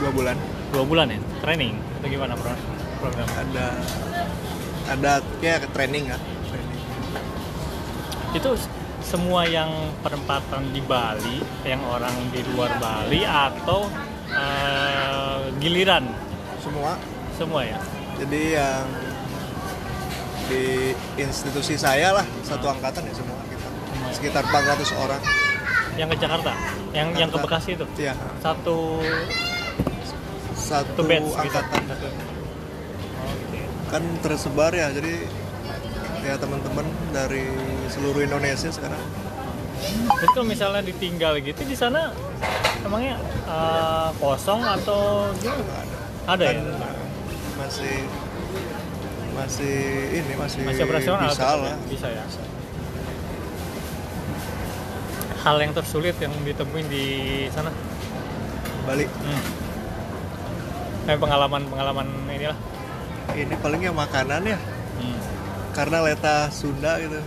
Dua 0.00 0.10
bulan. 0.12 0.36
Dua 0.72 0.84
bulan 0.88 1.06
ya? 1.12 1.20
Training? 1.44 1.76
Atau 2.00 2.08
gimana 2.08 2.32
pro- 2.36 2.64
program? 3.00 3.28
Ada 3.36 3.66
ada 4.86 5.12
kayak 5.44 5.68
training 5.76 6.08
ya. 6.08 6.16
Itu 8.36 8.50
semua 9.00 9.46
yang 9.46 9.70
perempatan 10.02 10.72
di 10.74 10.82
Bali 10.82 11.40
yang 11.64 11.80
orang 11.86 12.12
di 12.34 12.42
luar 12.52 12.74
Bali 12.76 13.22
atau 13.24 13.86
eh, 14.28 15.40
giliran 15.62 16.04
semua 16.60 16.98
semua 17.38 17.60
ya 17.64 17.78
jadi 18.18 18.42
yang 18.60 18.86
di 20.46 20.94
institusi 21.18 21.74
saya 21.74 22.14
lah 22.14 22.26
satu 22.46 22.70
angkatan 22.70 23.02
ya 23.06 23.14
semua 23.14 23.38
kita 23.50 23.68
sekitar 24.14 24.42
400 24.46 25.04
orang 25.04 25.22
yang 25.96 26.08
ke 26.12 26.16
Jakarta 26.20 26.52
yang 26.92 27.08
yang 27.16 27.28
ke 27.32 27.38
Jakarta. 27.40 27.56
Bekasi 27.56 27.70
itu 27.74 27.84
Iya. 27.98 28.14
satu 28.40 29.00
Satu 30.56 30.92
satu 30.96 31.00
batch 31.04 31.24
gitu. 31.30 31.40
angkatan 31.40 31.80
Satu. 31.84 32.06
Gitu 32.08 33.54
ya. 33.54 33.66
kan 33.86 34.02
tersebar 34.20 34.72
ya 34.74 34.88
jadi 34.90 35.14
ya 36.26 36.34
teman-teman 36.36 36.84
dari 37.14 37.46
seluruh 37.88 38.22
Indonesia 38.22 38.68
sekarang 38.68 38.98
Terus 40.16 40.30
kalau 40.32 40.46
misalnya 40.48 40.82
ditinggal 40.82 41.38
gitu 41.44 41.62
di 41.62 41.76
sana 41.76 42.10
emangnya 42.82 43.20
eh, 43.46 44.08
kosong 44.18 44.64
atau 44.64 45.30
gimana? 45.38 45.84
Ada 46.26 46.42
ya? 46.42 46.52
kan 46.58 46.66
masih 47.56 47.96
masih 49.36 49.76
ini 50.16 50.32
masih, 50.34 50.60
Masih 50.64 50.82
operasional 50.88 51.28
bisa 51.28 51.44
ya? 51.44 51.54
lah 51.60 51.76
Bisa 51.86 52.06
ya. 52.08 52.24
Hal 55.44 55.56
yang 55.62 55.72
tersulit 55.76 56.16
yang 56.18 56.32
ditemuin 56.42 56.86
di 56.90 57.06
sana. 57.54 57.70
balik 58.88 59.10
Hmm. 59.22 59.44
Eh, 61.06 61.14
pengalaman-pengalaman 61.18 62.06
inilah. 62.32 62.58
ini 63.34 63.54
paling 63.58 63.82
ya 63.82 63.92
makanan 63.94 64.42
ya. 64.46 64.58
Karena 65.76 65.98
leta 66.02 66.48
Sunda 66.50 66.96
gitu 66.96 67.20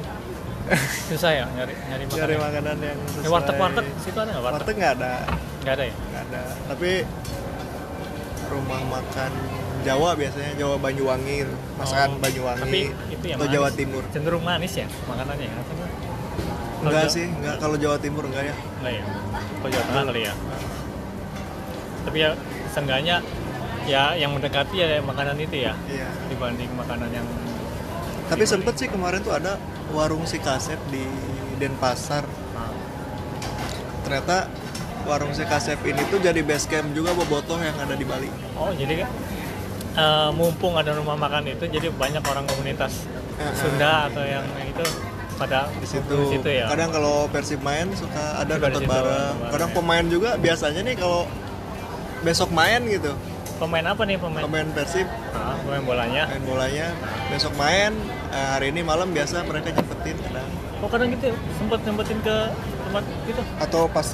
Susah 1.07 1.31
ya 1.31 1.45
nyari 1.49 1.73
nyari 1.79 2.03
makanan. 2.03 2.19
cari 2.19 2.35
makanan 2.37 2.77
yang 2.79 2.97
Eh, 2.99 3.09
sesuai 3.15 3.31
warteg-warteg 3.31 3.85
situ 3.99 4.17
ada 4.17 4.29
nggak 4.29 4.43
warteg? 4.43 4.57
warteg 4.59 4.75
nggak 4.75 4.93
ada 4.95 5.13
Nggak 5.59 5.73
ada 5.75 5.83
ya? 5.83 5.93
nggak 5.99 6.23
ada 6.23 6.41
tapi 6.67 6.91
rumah 8.47 8.81
makan 8.83 9.31
Jawa 9.79 10.09
biasanya 10.13 10.51
Jawa 10.55 10.75
Banyuwangi 10.77 11.37
gitu. 11.39 11.53
masakan 11.75 12.09
Oh, 12.11 12.19
Banyuwangi 12.19 12.61
Tapi 12.61 12.81
itu 13.09 13.25
yang 13.25 13.37
atau 13.37 13.45
manis. 13.45 13.55
Jawa 13.55 13.69
Timur 13.71 14.03
Cenderung 14.09 14.43
manis 14.43 14.73
ya 14.75 14.87
makanannya 15.05 15.45
ya? 15.45 15.53
Enggak? 15.53 15.89
Kalau 16.75 16.85
enggak 16.85 17.01
Jawa- 17.01 17.13
sih 17.13 17.25
enggak 17.29 17.55
kalau 17.57 17.75
Jawa 17.77 17.97
Timur 17.97 18.23
enggak 18.25 18.43
ya 18.43 18.55
Enggak 18.75 18.93
ya? 18.93 19.03
Kalau 19.55 19.69
Jawa 19.69 19.83
Tengah 19.85 20.03
kali 20.05 20.21
ya? 20.21 20.33
Tapi 21.99 22.17
ya 22.17 22.29
seenggaknya 22.69 23.15
ya 23.85 24.03
yang 24.13 24.31
mendekati 24.31 24.75
ya 24.75 25.01
makanan 25.01 25.37
itu 25.37 25.55
ya 25.59 25.73
iya 25.87 26.07
dibanding 26.27 26.69
makanan 26.73 27.09
yang 27.09 27.25
tapi 28.29 28.43
sempet 28.45 28.73
sih 28.77 28.87
kemarin 28.87 29.25
tuh 29.25 29.33
ada 29.33 29.57
warung 29.91 30.23
si 30.29 30.37
kasep 30.37 30.77
di 30.93 31.01
Denpasar 31.57 32.23
ah, 32.55 32.71
ternyata 34.05 34.47
warung 35.09 35.33
si 35.33 35.43
kasep 35.43 35.81
ini 35.83 35.99
tuh 36.13 36.21
jadi 36.21 36.39
base 36.45 36.69
camp 36.69 36.93
juga 36.93 37.17
bobotoh 37.17 37.57
yang 37.57 37.75
ada 37.81 37.97
di 37.97 38.05
Bali 38.05 38.29
oh 38.55 38.69
jadi 38.77 39.03
kan 39.03 39.09
eh, 39.97 40.29
mumpung 40.37 40.77
ada 40.77 40.93
rumah 40.93 41.17
makan 41.17 41.49
itu 41.49 41.65
jadi 41.65 41.89
banyak 41.89 42.21
orang 42.21 42.45
komunitas 42.45 43.09
eh. 43.41 43.53
Sunda 43.57 44.07
atau 44.07 44.21
yang 44.21 44.45
itu 44.61 44.85
pada 45.39 45.71
di 45.71 45.87
situ. 45.87 46.15
di 46.19 46.27
situ 46.35 46.49
ya 46.51 46.67
Kadang 46.67 46.91
kalau 46.91 47.31
Persib 47.31 47.63
main 47.63 47.87
suka 47.95 48.43
ada 48.43 48.59
nonton 48.59 48.83
bareng. 48.83 48.91
bareng, 48.91 49.35
Kadang 49.55 49.71
ya. 49.71 49.75
pemain 49.79 50.05
juga 50.05 50.29
biasanya 50.35 50.81
nih 50.83 50.95
kalau 50.99 51.23
besok 52.19 52.51
main 52.51 52.83
gitu, 52.83 53.15
pemain 53.59 53.85
apa 53.91 54.01
nih 54.07 54.17
pemain? 54.17 54.43
Pemain 54.47 54.67
Persib. 54.71 55.07
Ah, 55.35 55.55
pemain 55.61 55.83
bolanya. 55.83 56.23
Main 56.31 56.43
bolanya, 56.47 56.87
besok 57.27 57.53
main 57.59 57.91
eh, 58.31 58.47
hari 58.55 58.71
ini 58.71 58.81
malam 58.81 59.11
biasa 59.11 59.43
mereka 59.43 59.75
nyempetin 59.75 60.15
kadang. 60.23 60.49
oh 60.79 60.87
kadang 60.87 61.11
gitu 61.11 61.35
sempet 61.59 61.79
sempetin 61.83 62.19
ke 62.23 62.35
tempat 62.87 63.03
gitu? 63.27 63.41
Atau 63.59 63.81
pas 63.91 64.07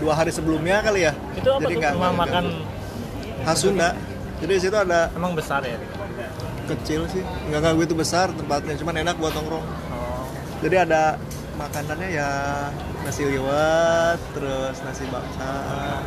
dua 0.00 0.12
hari 0.16 0.32
sebelumnya 0.32 0.80
kali 0.80 1.04
ya. 1.04 1.12
itu 1.36 1.48
apa 1.52 1.68
tuh? 1.68 1.76
rumah 1.76 1.92
nggak 1.92 2.16
makan 2.16 2.44
khas 3.44 3.58
Sunda. 3.60 3.90
Jadi 4.40 4.52
di 4.56 4.60
situ 4.60 4.76
ada 4.76 5.12
emang 5.14 5.36
besar 5.36 5.60
ya? 5.62 5.76
kecil 6.64 7.04
sih, 7.12 7.20
nggak 7.52 7.60
nggak 7.60 7.74
begitu 7.76 7.92
besar 7.92 8.32
tempatnya, 8.32 8.72
cuman 8.80 9.04
enak 9.04 9.20
buat 9.20 9.36
nongkrong. 9.36 9.60
oh. 9.92 10.24
Jadi 10.64 10.76
ada 10.80 11.20
makanannya 11.60 12.08
ya 12.08 12.28
nasi 13.04 13.28
liwet, 13.28 14.16
terus 14.32 14.80
nasi 14.80 15.04
bakar, 15.12 16.00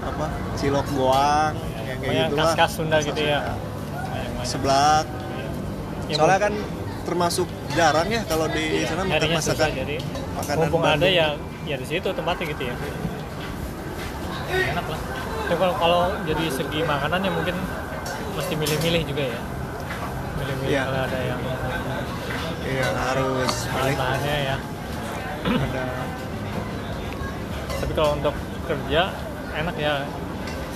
apa 0.00 0.24
cilok 0.54 0.86
goang, 0.92 1.54
yang 1.84 1.98
kayak 1.98 2.14
gitu 2.26 2.34
lah. 2.34 2.44
khas-khas 2.48 2.70
Sunda 2.72 2.98
gitu 3.00 3.20
ya. 3.20 3.40
Banyak-banyak. 3.40 4.46
Seblak. 4.46 5.06
Ya, 6.08 6.14
Soalnya 6.16 6.40
kan 6.40 6.54
termasuk 7.00 7.46
jarang 7.70 8.08
ya 8.08 8.22
kalau 8.24 8.46
di 8.46 8.64
Iya, 8.76 8.86
sana 8.88 9.02
makan 9.02 9.10
nyarinya 9.10 9.38
susah 9.38 9.54
masakan 9.56 9.70
jadi 9.72 9.96
makanan 10.36 10.58
mumpung 10.60 10.82
ada 10.84 11.06
ya 11.06 11.26
ya 11.62 11.76
di 11.76 11.86
situ 11.86 12.08
tempatnya 12.10 12.44
gitu 12.50 12.62
ya 12.66 12.74
enak 14.70 14.84
lah 14.84 15.00
tapi 15.46 15.56
kalau 15.56 15.74
kalau 15.76 16.00
jadi 16.22 16.44
segi 16.50 16.80
makanan 16.82 17.20
ya 17.22 17.30
mungkin 17.30 17.56
mesti 18.34 18.54
milih-milih 18.54 19.02
juga 19.06 19.22
ya 19.26 19.40
milih-milih 20.36 20.70
Iya. 20.70 20.82
kalau 20.84 21.00
ada 21.00 21.18
yang 21.20 21.40
Iya 22.60 22.86
harus 22.92 23.52
bahan-bahannya 23.66 24.36
ya 24.44 24.56
ada 25.40 25.82
tapi 27.80 27.92
kalau 27.92 28.10
untuk 28.12 28.34
kerja 28.66 29.02
enak 29.56 29.76
ya. 29.78 30.04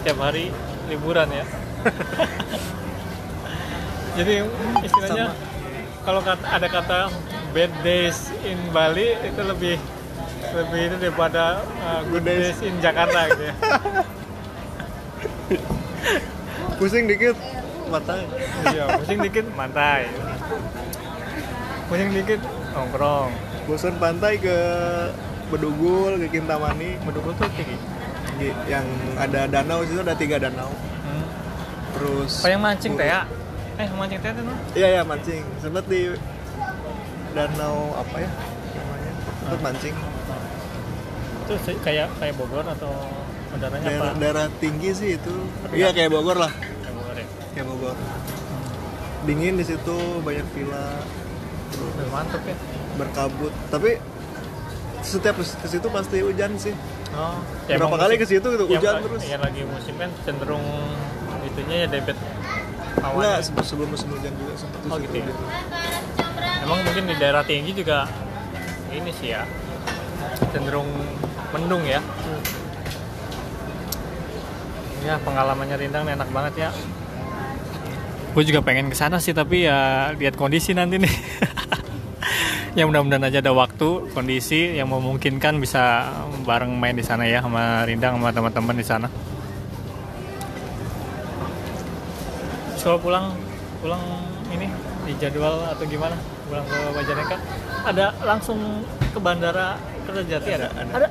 Setiap 0.00 0.18
hari 0.20 0.50
liburan 0.88 1.28
ya. 1.30 1.44
Jadi 4.18 4.34
istilahnya 4.86 5.34
kalau 6.06 6.22
kata, 6.22 6.46
ada 6.46 6.68
kata 6.68 6.98
bad 7.50 7.72
days 7.82 8.30
in 8.46 8.58
Bali 8.70 9.16
itu 9.24 9.40
lebih 9.42 9.76
lebih 10.54 10.80
itu 10.86 10.96
daripada 11.02 11.58
uh, 11.82 12.06
good 12.12 12.22
days. 12.22 12.54
in 12.62 12.78
Jakarta 12.78 13.26
gitu 13.32 13.42
ya. 13.50 13.54
Pusing 16.78 17.10
dikit 17.10 17.34
mata 17.84 18.16
iya 18.74 18.96
pusing 18.96 19.20
dikit 19.22 19.46
mantai 19.54 20.08
pusing 21.86 22.10
dikit 22.10 22.40
nongkrong. 22.74 23.30
Bosan 23.64 23.96
pantai 23.96 24.36
ke 24.36 24.56
Bedugul 25.48 26.20
ke 26.20 26.28
Kintamani. 26.28 27.00
Bedugul 27.06 27.32
tuh 27.38 27.48
tinggi 27.54 27.78
yang 28.66 28.86
ada 29.20 29.46
danau 29.46 29.84
situ 29.86 30.00
ada 30.02 30.16
tiga 30.18 30.36
danau 30.42 30.70
hmm. 30.72 31.24
terus 31.94 32.42
apa 32.42 32.48
yang 32.50 32.62
mancing 32.62 32.94
teh 32.98 33.08
ya 33.08 33.22
eh 33.74 33.88
mancing 33.90 34.20
teh 34.22 34.30
tuh 34.30 34.44
no? 34.46 34.54
Iya 34.78 34.88
ya 35.00 35.02
mancing. 35.02 35.42
Sempet 35.58 35.84
di 35.90 36.14
danau 37.34 37.90
apa 37.98 38.16
ya 38.22 38.30
namanya? 38.78 39.12
Sempet 39.42 39.60
mancing. 39.62 39.96
itu 41.44 41.76
kayak 41.84 42.08
kayak 42.16 42.34
Bogor 42.40 42.64
atau 42.64 42.88
udaranya 43.52 43.84
Daerah, 43.84 44.10
apa 44.16 44.16
daerah 44.16 44.46
tinggi 44.62 44.90
sih 44.96 45.08
itu. 45.20 45.34
Iya 45.74 45.92
kayak 45.92 46.14
Bogor 46.14 46.38
lah. 46.40 46.52
Kayak 46.54 46.94
Bogor 46.96 47.16
ya 47.18 47.26
Kayak 47.52 47.66
Bogor. 47.68 47.96
Dingin 49.28 49.54
di 49.60 49.64
situ 49.66 49.96
banyak 50.24 50.46
villa 50.56 50.84
mantep 52.08 52.42
ya 52.46 52.56
berkabut. 52.96 53.52
Tapi 53.68 53.98
setiap 55.04 55.36
ke 55.36 55.66
situ 55.66 55.86
pasti 55.90 56.22
hujan 56.22 56.56
sih. 56.56 56.72
Oh, 57.14 57.38
Berapa 57.64 57.78
emang 57.86 58.00
kali 58.00 58.14
ke 58.16 58.26
situ 58.26 58.42
gitu, 58.44 58.64
ya, 58.66 58.76
hujan 58.76 58.92
lagi- 58.92 59.04
terus. 59.06 59.20
Ya 59.24 59.38
lagi 59.38 59.62
musim 59.64 59.94
kan 59.94 60.10
cenderung 60.22 60.64
itunya 61.44 61.76
ya 61.76 61.88
debit 61.88 62.18
Enggak, 62.96 63.38
awan. 63.38 63.42
se- 63.42 63.64
sebelum 63.64 63.88
musim 63.88 64.08
hujan 64.10 64.32
juga 64.34 64.52
sempet 64.56 64.78
di 64.80 64.88
Oh, 64.88 64.98
gitu 64.98 65.14
ya? 65.14 65.24
Emang 66.60 66.78
mungkin 66.80 67.04
di 67.04 67.14
daerah 67.14 67.42
tinggi 67.42 67.70
juga 67.72 68.08
ini 68.90 69.10
sih 69.12 69.30
ya 69.30 69.46
cenderung 70.50 70.88
mendung 71.50 71.84
ya. 71.84 72.00
Ya 75.02 75.20
pengalamannya 75.20 75.76
Rindang 75.76 76.08
enak 76.08 76.28
banget 76.28 76.54
ya. 76.58 76.70
Gue 78.32 78.42
juga 78.42 78.58
pengen 78.58 78.88
ke 78.88 78.96
sana 78.96 79.20
sih 79.20 79.30
tapi 79.30 79.62
ya 79.62 80.10
lihat 80.12 80.34
kondisi 80.34 80.72
nanti 80.72 80.96
nih. 80.96 81.14
Ya 82.74 82.84
mudah-mudahan 82.90 83.30
aja 83.30 83.38
ada 83.38 83.54
waktu, 83.54 84.10
kondisi 84.10 84.74
yang 84.74 84.90
memungkinkan 84.90 85.62
bisa 85.62 86.10
bareng 86.42 86.74
main 86.74 86.98
di 86.98 87.06
sana 87.06 87.22
ya 87.26 87.38
sama 87.38 87.86
Rindang 87.86 88.18
sama 88.18 88.30
teman-teman 88.34 88.76
di 88.76 88.86
sana. 88.86 89.06
Kalau 92.84 93.00
pulang 93.00 93.32
pulang 93.80 94.02
ini 94.52 94.68
di 95.08 95.16
jadwal 95.16 95.64
atau 95.72 95.88
gimana? 95.88 96.12
Pulang 96.44 96.68
ke 96.68 96.78
Majalengka 96.92 97.36
ada 97.84 98.12
langsung 98.24 98.84
ke 99.00 99.18
bandara 99.20 99.80
Kertajati 100.04 100.50
ada? 100.52 100.68
Ada, 100.76 100.92
ada. 100.92 101.08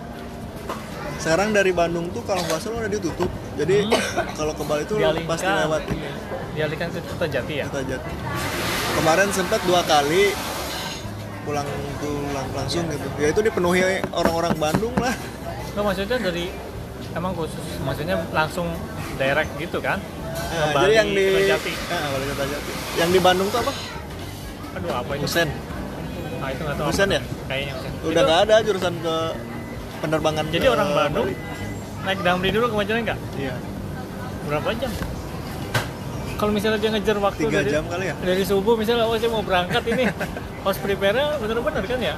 Sekarang 1.18 1.50
dari 1.50 1.74
Bandung 1.74 2.14
tuh 2.14 2.22
kalau 2.30 2.46
nggak 2.46 2.62
salah 2.62 2.86
udah 2.86 2.92
ditutup. 2.94 3.26
Jadi 3.58 3.90
kalau 4.38 4.54
ke 4.54 4.64
Bali 4.70 4.84
tuh 4.86 5.02
Dialihkan. 5.02 5.26
pasti 5.26 5.50
lewat 5.50 5.82
ini. 5.90 6.10
Dialihkan 6.54 6.88
ke 6.94 7.00
Kertajati 7.02 7.54
ya? 7.58 7.66
Kertajati. 7.74 8.12
Kemarin 9.02 9.30
sempat 9.34 9.62
dua 9.66 9.82
kali 9.82 10.30
pulang 11.44 11.68
pulang 12.00 12.48
langsung 12.56 12.88
gitu. 12.88 13.08
Ya 13.20 13.28
itu 13.32 13.42
dipenuhi 13.44 13.80
orang-orang 14.12 14.54
Bandung 14.58 14.96
lah. 14.98 15.14
Nggak 15.74 15.84
maksudnya 15.84 16.18
dari 16.20 16.46
emang 17.14 17.32
khusus 17.38 17.66
maksudnya 17.84 18.16
langsung 18.32 18.68
direct 19.20 19.52
gitu 19.60 19.78
kan? 19.84 20.00
Nah, 20.34 20.74
Bali, 20.74 20.90
jadi 20.90 20.94
yang 20.98 21.10
di 21.14 21.26
Kertajati. 21.30 21.74
Ah, 21.94 22.08
Bali 22.10 22.26
Kertajati. 22.34 22.72
Yang 22.98 23.10
di 23.14 23.20
Bandung 23.22 23.48
tuh 23.54 23.60
apa? 23.62 23.74
Aduh 24.74 24.92
apa 24.94 25.12
itu? 25.14 25.24
Musen. 25.30 25.50
Ah 26.42 26.48
itu 26.50 26.62
nggak 26.66 26.76
tahu. 26.78 26.86
Musen 26.90 27.08
apa. 27.08 27.16
ya? 27.16 27.22
Kayaknya 27.46 27.74
Musen. 27.78 27.92
Udah 28.10 28.22
nggak 28.26 28.40
ada 28.50 28.56
jurusan 28.66 28.94
ke 28.98 29.16
penerbangan. 30.02 30.44
Jadi 30.50 30.66
ke 30.66 30.72
orang 30.74 30.90
Bandung 30.92 31.28
Bali. 31.30 31.36
naik 32.04 32.20
Damri 32.26 32.50
dulu 32.50 32.66
ke 32.72 32.76
Majalengka? 32.82 33.16
Iya. 33.38 33.56
Berapa 34.50 34.70
jam? 34.76 34.92
Kalau 36.44 36.52
misalnya 36.52 36.76
dia 36.76 36.92
ngejar 36.92 37.18
waktu 37.24 37.48
Tiga 37.48 37.64
dari, 37.64 37.72
jam 37.72 37.88
kali 37.88 38.12
ya? 38.12 38.16
dari 38.20 38.44
subuh 38.44 38.76
misalnya 38.76 39.08
oh 39.08 39.16
saya 39.16 39.32
mau 39.32 39.40
berangkat 39.48 39.80
ini. 39.88 40.12
Harus 40.68 40.76
prepare 40.84 41.40
bener-bener 41.40 41.84
kan 41.88 42.00
ya? 42.04 42.16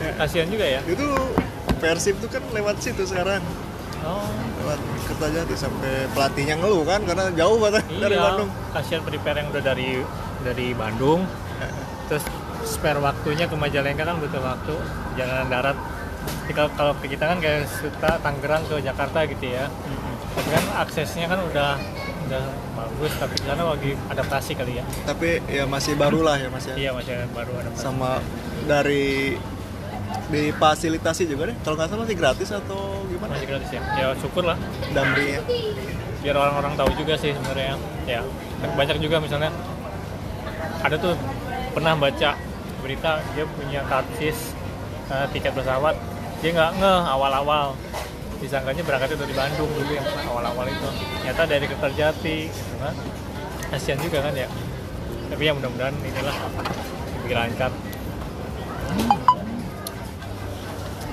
Ya. 0.00 0.10
kasihan 0.16 0.48
juga 0.48 0.64
ya? 0.64 0.80
Itu 0.88 1.04
Persib 1.76 2.16
tuh 2.24 2.32
kan 2.32 2.40
lewat 2.56 2.80
situ 2.80 3.04
sekarang. 3.04 3.44
Oh. 4.00 4.24
Lewat 4.64 4.80
Kertajati 5.12 5.52
sampai 5.60 6.08
pelatihnya 6.16 6.56
ngeluh 6.56 6.88
kan 6.88 7.04
karena 7.04 7.28
jauh 7.36 7.60
banget 7.60 7.84
dari 8.00 8.16
iya 8.16 8.24
Bandung. 8.32 8.48
kasihan 8.72 9.02
prepare 9.04 9.36
yang 9.44 9.48
udah 9.52 9.60
dari 9.60 9.90
dari 10.40 10.66
Bandung. 10.72 11.20
Terus 12.08 12.24
spare 12.64 12.96
waktunya 13.04 13.44
ke 13.44 13.60
Majalengka 13.60 14.08
kan 14.08 14.16
butuh 14.24 14.40
waktu 14.40 14.74
jalanan 15.20 15.52
darat. 15.52 15.76
Kalau 16.48 16.72
kalau 16.80 16.96
kita 17.04 17.28
kan 17.28 17.36
kayak 17.44 17.68
Suta 17.68 18.16
Tangerang 18.24 18.64
ke 18.72 18.80
Jakarta 18.80 19.28
gitu 19.28 19.52
ya. 19.52 19.68
Tapi 20.32 20.48
kan 20.48 20.64
aksesnya 20.80 21.28
kan 21.28 21.44
udah 21.44 21.76
udah 22.30 22.46
bagus 22.78 23.12
tapi 23.18 23.34
di 23.42 23.46
sana 23.50 23.62
lagi 23.66 23.90
adaptasi 24.06 24.52
kali 24.54 24.78
ya. 24.78 24.84
Tapi 25.02 25.42
ya 25.50 25.66
masih 25.66 25.98
baru 25.98 26.22
lah 26.22 26.38
ya 26.38 26.46
mas 26.46 26.62
ya? 26.62 26.74
Iya 26.78 26.90
masih 26.94 27.26
baru 27.34 27.52
adaptasi. 27.58 27.82
Sama 27.82 28.22
dari 28.70 29.34
difasilitasi 30.30 31.26
juga 31.26 31.50
deh. 31.50 31.56
Kalau 31.66 31.74
nggak 31.74 31.90
salah 31.90 32.06
masih 32.06 32.14
gratis 32.14 32.48
atau 32.54 33.02
gimana? 33.10 33.34
Masih 33.34 33.48
gratis 33.50 33.70
ya? 33.74 33.82
Ya 33.98 34.06
syukur 34.14 34.46
lah. 34.46 34.54
Damrinya 34.94 35.42
biar 36.22 36.36
orang-orang 36.38 36.78
tahu 36.78 36.90
juga 36.94 37.18
sih 37.18 37.34
sebenarnya. 37.34 37.74
Ya 38.06 38.22
banyak 38.78 39.02
juga 39.02 39.18
misalnya. 39.18 39.50
Ada 40.86 41.02
tuh 41.02 41.18
pernah 41.74 41.98
baca 41.98 42.38
berita 42.78 43.18
dia 43.34 43.44
punya 43.58 43.82
karcis 43.90 44.54
eh, 45.10 45.26
tiket 45.34 45.50
pesawat. 45.50 45.98
Dia 46.46 46.54
nggak 46.54 46.70
ngeh 46.78 47.00
awal-awal 47.10 47.74
disangkanya 48.40 48.82
berangkatnya 48.82 49.20
dari 49.20 49.34
Bandung 49.36 49.68
dulu 49.68 49.92
yang 49.92 50.06
awal-awal 50.26 50.66
itu. 50.66 50.88
Ternyata 51.20 51.42
dari 51.44 51.66
Kertajati 51.68 52.36
gitu 52.48 52.74
kan. 52.80 52.94
Kasihan 53.70 54.00
juga 54.00 54.18
kan 54.24 54.34
ya. 54.34 54.48
Tapi 55.30 55.42
ya 55.46 55.52
mudah-mudahan 55.54 55.94
inilah 56.00 56.36
lebih 57.22 57.36
lancar. 57.36 57.70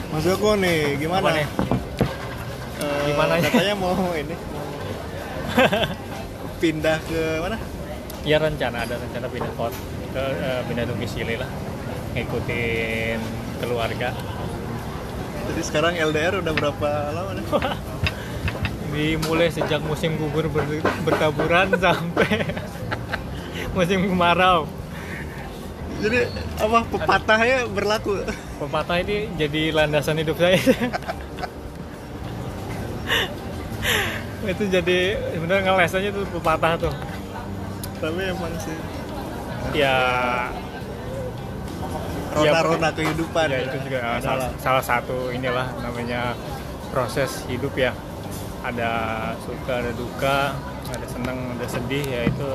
Mas 0.08 0.24
Joko 0.24 0.56
nih 0.58 0.98
gimana? 0.98 1.22
Apa 1.22 1.32
nih? 1.36 1.48
Eh, 2.78 3.02
Gimana 3.12 3.34
ya? 3.38 3.50
katanya 3.52 3.76
mau 3.76 3.94
ini 4.22 4.36
pindah 6.58 6.98
ke 7.06 7.22
mana? 7.44 7.58
Ya 8.26 8.40
rencana 8.42 8.84
ada 8.88 8.96
rencana 8.98 9.28
pindah 9.30 9.52
kot 9.60 9.74
ke 10.16 10.24
eh, 10.42 10.62
pindah 10.66 10.86
domisili 10.88 11.36
lah. 11.38 11.50
Ngikutin 12.16 13.20
keluarga 13.62 14.10
jadi 15.48 15.62
sekarang 15.64 15.94
LDR 15.96 16.44
udah 16.44 16.54
berapa 16.54 16.90
lama 17.16 17.32
nih? 17.38 17.46
Dimulai 18.98 19.54
sejak 19.54 19.82
musim 19.86 20.18
gugur 20.18 20.50
ber- 20.50 20.82
bertaburan 21.06 21.70
sampai 21.84 22.46
musim 23.78 24.10
kemarau. 24.10 24.66
Jadi 25.98 26.30
apa 26.62 26.86
pepatahnya 26.94 27.66
berlaku? 27.74 28.22
Pepatah 28.62 28.98
ini 29.02 29.30
jadi 29.38 29.74
landasan 29.74 30.22
hidup 30.22 30.38
saya. 30.38 30.58
Itu 34.48 34.64
jadi 34.72 35.20
sebenarnya 35.36 35.64
ngeles 35.68 35.94
aja 35.98 36.10
tuh 36.14 36.24
pepatah 36.38 36.74
tuh. 36.78 36.94
Tapi 37.98 38.22
emang 38.30 38.54
sih. 38.62 38.78
Ya 39.76 39.98
rona-rona 42.44 42.90
kehidupan. 42.94 43.48
ya 43.50 43.60
itu 43.66 43.78
juga 43.88 44.00
uh, 44.04 44.20
salah, 44.22 44.50
salah 44.62 44.84
satu 44.84 45.34
inilah 45.34 45.68
namanya 45.82 46.38
proses 46.94 47.46
hidup 47.50 47.74
ya. 47.76 47.92
Ada 48.66 48.92
suka 49.46 49.74
ada 49.80 49.92
duka 49.96 50.38
ada 50.88 51.06
senang 51.08 51.58
ada 51.58 51.68
sedih 51.68 52.04
ya 52.04 52.22
itu 52.28 52.50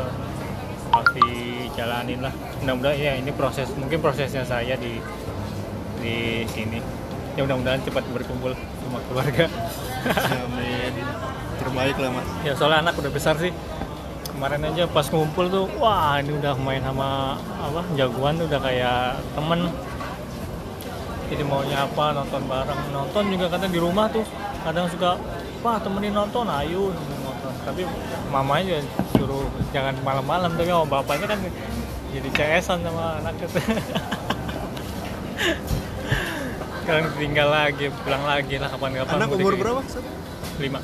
harus 0.92 1.10
dijalanin 1.16 2.20
lah. 2.20 2.34
Mudah-mudahan 2.62 2.96
ya 2.98 3.12
ini 3.16 3.30
proses 3.32 3.68
mungkin 3.76 3.98
prosesnya 3.98 4.44
saya 4.44 4.76
di 4.76 5.00
di 6.02 6.45
sini 6.50 6.82
ya 7.38 7.47
mudah-mudahan 7.47 7.80
cepat 7.82 8.04
berkumpul 8.12 8.52
sama 8.54 8.99
keluarga. 9.08 9.47
Amin. 10.47 10.92
terbaik 11.62 11.97
lah 11.97 12.10
mas. 12.10 12.28
Ya 12.42 12.52
soalnya 12.58 12.90
anak 12.90 12.95
udah 12.99 13.12
besar 13.14 13.38
sih 13.38 13.54
kemarin 14.43 14.75
aja 14.75 14.91
pas 14.91 15.07
ngumpul 15.07 15.47
tuh 15.47 15.71
wah 15.78 16.19
ini 16.19 16.35
udah 16.35 16.59
main 16.59 16.83
sama 16.83 17.39
apa 17.63 17.87
jagoan 17.95 18.35
tuh 18.43 18.50
udah 18.50 18.59
kayak 18.59 19.23
temen. 19.39 19.71
Jadi 21.31 21.43
maunya 21.47 21.87
apa 21.87 22.11
nonton 22.11 22.50
bareng. 22.50 22.81
Nonton 22.91 23.31
juga 23.31 23.55
kadang 23.55 23.71
di 23.71 23.78
rumah 23.78 24.11
tuh 24.11 24.26
kadang 24.67 24.91
suka 24.91 25.15
wah 25.63 25.78
temenin 25.78 26.11
nonton 26.11 26.50
ayo 26.59 26.91
nonton. 27.23 27.55
Tapi 27.63 27.87
mamanya 28.35 28.83
juga 28.83 28.83
suruh 29.15 29.47
jangan 29.71 29.95
malam-malam 30.02 30.50
tapi 30.59 30.75
sama 30.75 30.91
bapaknya 30.91 31.26
kan 31.31 31.39
jadi 32.11 32.28
CS-an 32.35 32.83
sama 32.83 33.23
anak 33.23 33.47
itu. 33.47 33.59
Sekarang 36.83 37.15
tinggal 37.23 37.47
lagi 37.47 37.95
pulang 38.02 38.26
lagi 38.26 38.59
lah 38.59 38.75
kapan-kapan 38.75 39.23
anak 39.23 39.31
umur 39.39 39.55
lagi. 39.55 39.63
berapa 39.63 39.81
lima. 40.59 40.81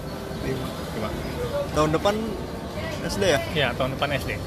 Lima. 0.46 0.66
lima. 0.94 1.08
Tahun 1.74 1.90
depan 1.90 2.14
SD 3.06 3.22
ya 3.22 3.40
Ya, 3.54 3.68
tahun 3.76 3.94
depan 3.94 4.10
SD. 4.18 4.38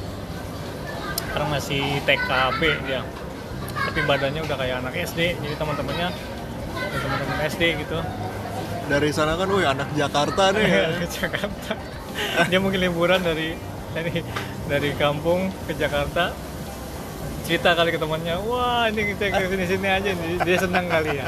Sekarang 1.31 1.49
masih 1.51 1.83
TKB 2.03 2.61
dia. 2.87 3.01
Tapi 3.71 3.99
badannya 4.03 4.41
udah 4.43 4.57
kayak 4.59 4.75
anak 4.83 4.93
SD, 4.99 5.39
jadi 5.39 5.55
teman-temannya 5.55 6.11
ya 6.71 6.97
teman-teman 6.99 7.37
SD 7.47 7.61
gitu. 7.87 7.99
dari 8.91 9.07
sana 9.15 9.39
kan 9.39 9.47
wih 9.47 9.63
anak 9.63 9.87
Jakarta 9.95 10.51
nih 10.51 10.67
ya. 10.67 10.83
ke 10.99 11.07
Jakarta. 11.07 11.71
Dia 12.51 12.59
mungkin 12.59 12.83
liburan 12.83 13.23
dari 13.23 13.55
dari 13.95 14.19
dari 14.67 14.89
kampung 14.99 15.47
ke 15.63 15.73
Jakarta. 15.79 16.35
Cerita 17.47 17.71
kali 17.71 17.95
ke 17.95 17.99
temannya, 17.99 18.35
wah 18.43 18.91
ini 18.91 19.15
kita 19.15 19.31
ke 19.31 19.47
sini-sini 19.47 19.87
aja 19.87 20.11
nih. 20.11 20.43
Dia 20.43 20.57
senang 20.59 20.91
kali 20.91 21.23
ya. 21.23 21.27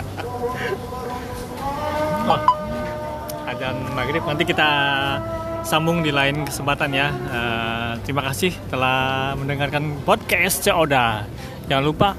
Wah, 2.27 2.41
adzan 3.47 3.77
maghrib 3.95 4.23
nanti 4.27 4.43
kita 4.43 4.69
sambung 5.63 6.03
di 6.03 6.11
lain 6.11 6.43
kesempatan 6.43 6.91
ya. 6.91 7.07
Eh, 7.09 7.91
terima 8.03 8.21
kasih 8.27 8.51
telah 8.67 9.33
mendengarkan 9.39 10.03
podcast 10.03 10.61
Coda. 10.63 11.25
Jangan 11.71 11.83
lupa 11.83 12.09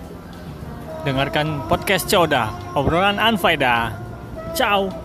dengarkan 1.05 1.69
podcast 1.69 2.09
Coda, 2.09 2.49
obrolan 2.73 3.21
Anfaida. 3.21 3.93
Ciao. 4.57 5.04